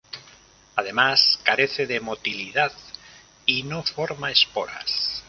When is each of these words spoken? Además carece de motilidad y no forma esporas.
Además 0.77 1.39
carece 1.43 1.85
de 1.85 1.99
motilidad 1.99 2.71
y 3.45 3.61
no 3.61 3.83
forma 3.83 4.31
esporas. 4.31 5.19